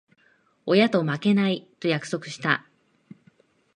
[0.65, 2.65] 親と負けない、と約束した。